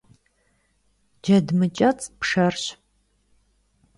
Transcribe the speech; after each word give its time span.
Джэд 1.23 1.47
мыкӀэцӀ 1.57 2.05
пшэрщ. 2.19 2.63